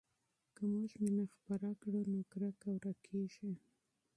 که 0.55 0.63
موږ 0.73 0.91
مینه 1.01 1.25
خپره 1.33 1.69
کړو 1.81 2.01
نو 2.11 2.19
نفرت 2.21 2.57
ورکېږي. 2.67 3.51